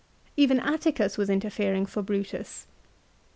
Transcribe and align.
Even 0.35 0.59
Atticus 0.59 1.15
was 1.15 1.29
interfering 1.29 1.85
for 1.85 2.01
Brutus. 2.01 2.65